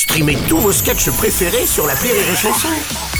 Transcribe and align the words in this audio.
Streamez 0.00 0.38
tous 0.48 0.56
vos 0.56 0.72
sketchs 0.72 1.10
préférés 1.10 1.66
sur 1.66 1.86
la 1.86 1.92
Rire 1.92 2.14
et 2.14 2.34
Chanson. 2.34 2.68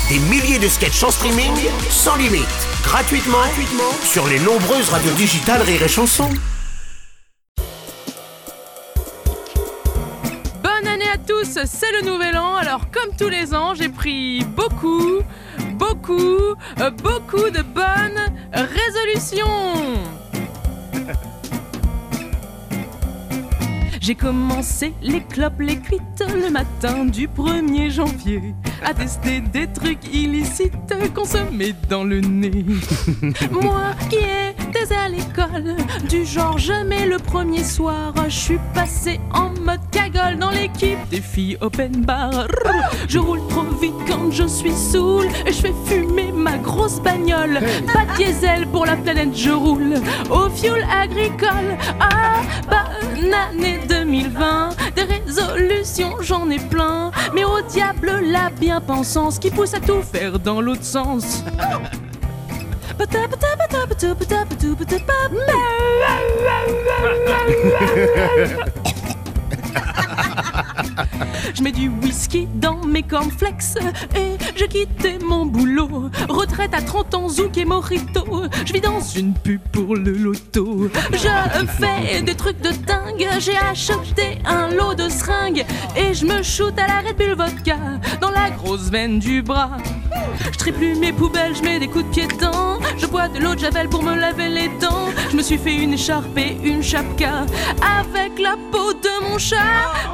Des 0.09 0.19
milliers 0.19 0.59
de 0.59 0.67
sketchs 0.67 1.03
en 1.03 1.11
streaming, 1.11 1.53
sans 1.91 2.17
limite, 2.17 2.47
gratuitement, 2.83 3.37
gratuitement 3.37 3.93
sur 4.03 4.27
les 4.27 4.39
nombreuses 4.39 4.89
radios 4.89 5.13
digitales 5.13 5.61
Rire 5.61 5.83
et 5.83 5.89
Chanson. 5.89 6.31
Bonne 10.63 10.89
année 10.89 11.11
à 11.13 11.19
tous, 11.19 11.59
c'est 11.67 11.93
le 12.01 12.07
nouvel 12.11 12.39
an. 12.39 12.57
Alors 12.57 12.91
comme 12.91 13.15
tous 13.15 13.29
les 13.29 13.53
ans, 13.53 13.75
j'ai 13.75 13.91
pris 13.91 14.43
beaucoup, 14.45 15.19
beaucoup, 15.75 16.55
euh, 16.81 16.91
beaucoup 16.91 17.51
de 17.51 17.61
bonnes 17.61 18.23
résolutions. 18.55 19.60
J'ai 24.11 24.17
commencé 24.17 24.93
les 25.03 25.21
clopes, 25.21 25.61
les 25.61 25.77
cuites 25.77 26.25
le 26.35 26.51
matin 26.51 27.05
du 27.05 27.29
1er 27.29 27.91
janvier. 27.91 28.57
À 28.85 28.93
tester 28.93 29.41
des 29.41 29.69
trucs 29.69 30.05
illicites 30.13 30.73
qu'on 31.15 31.25
se 31.25 31.39
met 31.53 31.77
dans 31.89 32.03
le 32.03 32.21
nez. 32.21 32.65
Moi 33.53 33.93
qui 34.09 34.17
étais 34.17 34.93
à 34.93 35.09
l'école, 35.09 35.77
du 36.09 36.25
genre 36.25 36.59
jamais 36.59 37.07
le 37.07 37.19
premier 37.19 37.63
soir, 37.63 38.13
je 38.25 38.35
suis 38.35 38.59
passé 38.75 39.21
en 39.33 39.51
mode 39.61 39.79
cagole 39.93 40.39
dans 40.41 40.51
l'équipe 40.51 40.99
des 41.09 41.21
filles 41.21 41.57
open 41.61 42.05
bar. 42.05 42.49
Je 43.09 43.21
roule 43.21 43.47
trop 43.49 43.63
vite 43.81 43.95
quand 44.09 44.33
je 44.33 44.49
suis 44.49 44.73
saoul 44.73 45.27
et 45.47 45.53
je 45.53 45.61
fais 45.61 45.75
fumer 45.87 46.33
ma 46.33 46.59
grosse 46.59 47.01
bagnole. 47.01 47.61
Pas 47.93 48.07
de 48.07 48.25
diesel 48.25 48.67
pour 48.73 48.87
la 48.87 48.97
planète, 48.97 49.37
je 49.37 49.51
roule 49.51 49.95
au 50.31 50.51
fuel 50.51 50.85
agricole. 50.91 51.77
Ah, 52.01 52.41
bonne 52.69 53.33
année 53.33 53.79
2020, 54.11 54.71
des 54.97 55.03
résolutions 55.03 56.17
j'en 56.21 56.51
ai 56.51 56.59
plein. 56.59 57.13
Mais 57.33 57.45
au 57.45 57.61
diable 57.61 58.11
la 58.25 58.51
bien-pensance 58.51 59.39
qui 59.39 59.51
pousse 59.51 59.73
à 59.75 59.81
tout 59.81 60.03
faire 60.03 60.41
dans 60.41 60.61
l'autre 60.61 60.83
sens. 60.83 61.45
Je 71.55 71.63
mets 71.63 71.73
du 71.73 71.89
whisky 71.89 72.49
dans 72.55 72.85
mes 72.85 73.03
cornflakes 73.03 73.77
et 74.15 74.37
j'ai 74.57 74.69
quitté 74.69 75.19
mon 75.25 75.47
boulot. 75.47 76.11
Retraite 76.29 76.75
à 76.75 76.83
30 76.83 77.15
ans, 77.15 77.29
zouk 77.29 77.57
et 77.57 77.65
mojito. 77.65 78.45
Je 78.65 78.73
vis 78.73 78.81
dans 78.81 79.01
une 79.01 79.35
pub 79.35 79.61
pour 79.73 79.97
le 79.97 80.13
loto. 80.13 80.89
Je 81.13 81.67
fais 81.67 82.23
des 82.23 82.35
trucs 82.35 82.61
de 82.61 82.71
dingue. 82.71 83.27
J'ai 83.39 83.57
acheté 83.57 84.39
un 84.45 84.71
lot 84.71 84.95
de 84.95 85.09
seringues 85.09 85.65
et 85.97 86.15
je 86.15 86.27
me 86.27 86.43
shoot 86.43 86.75
à 86.79 86.87
la 86.87 87.09
Red 87.09 87.17
Bull 87.17 87.35
vodka 87.37 87.77
dans 88.21 88.31
la 88.31 88.51
grosse 88.51 88.91
veine 88.91 89.19
du 89.19 89.43
bras. 89.43 89.77
Je 90.53 90.59
trie 90.59 90.73
plus 90.73 90.95
mes 90.97 91.13
poubelles, 91.13 91.55
je 91.55 91.63
mets 91.63 91.79
des 91.79 91.89
coups 91.89 92.05
de 92.07 92.11
pied 92.11 92.27
dedans. 92.27 92.79
De 93.29 93.39
l'eau 93.39 93.55
de 93.55 93.61
javel 93.61 93.89
pour 93.89 94.03
me 94.03 94.15
laver 94.15 94.49
les 94.49 94.69
dents. 94.81 95.09
Je 95.31 95.37
me 95.37 95.43
suis 95.43 95.59
fait 95.59 95.75
une 95.75 95.95
écharpe 95.95 96.37
et 96.37 96.57
une 96.63 96.83
chapka 96.83 97.45
avec 98.01 98.39
la 98.39 98.57
peau 98.73 98.93
de 98.93 99.29
mon 99.29 99.39
chat. 99.39 99.57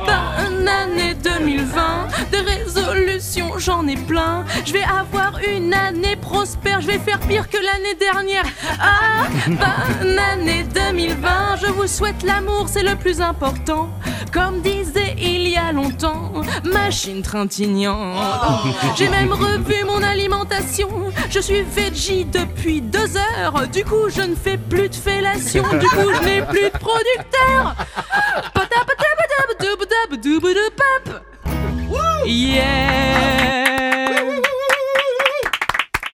Bonne 0.04 0.68
année 0.68 1.14
2020, 1.14 2.08
des 2.30 2.38
résolutions 2.38 3.58
j'en 3.58 3.86
ai 3.86 3.96
plein. 3.96 4.44
Je 4.64 4.72
vais 4.72 4.84
avoir 4.84 5.38
une 5.56 5.72
année 5.72 6.16
prospère, 6.16 6.80
je 6.80 6.86
vais 6.86 6.98
faire 6.98 7.20
pire 7.20 7.48
que 7.48 7.58
l'année 7.58 7.94
dernière. 7.98 8.44
Ah, 8.80 9.26
bonne 9.46 10.18
année 10.18 10.64
2020, 10.74 11.56
je 11.62 11.66
vous 11.66 11.86
souhaite 11.86 12.22
l'amour, 12.22 12.66
c'est 12.68 12.82
le 12.82 12.96
plus 12.96 13.20
important. 13.20 13.88
Comme 14.32 14.60
disait 14.60 14.85
machine 16.72 17.22
trintignant. 17.22 18.14
J'ai 18.96 19.08
même 19.08 19.32
revu 19.32 19.84
mon 19.84 20.02
alimentation. 20.02 20.88
Je 21.30 21.40
suis 21.40 21.62
veggie 21.62 22.24
depuis 22.24 22.80
deux 22.80 23.16
heures. 23.16 23.68
Du 23.68 23.84
coup, 23.84 24.08
je 24.08 24.22
ne 24.22 24.34
fais 24.34 24.56
plus 24.58 24.88
de 24.88 24.94
fellation. 24.94 25.64
Du 25.78 25.86
coup, 25.86 26.12
je 26.14 26.24
n'ai 26.24 26.42
plus 26.42 26.70
de 26.70 26.78
producteur. 26.78 27.74
Yeah. 32.26 32.85